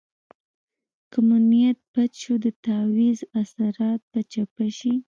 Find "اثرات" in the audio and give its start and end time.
3.41-4.01